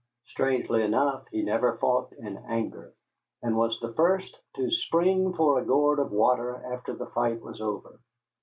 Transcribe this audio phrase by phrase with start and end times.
[0.25, 2.95] Strangely enough, he never fought in anger,
[3.43, 7.39] and was the first to the spring for a gourd of water after the fight
[7.39, 7.99] was over.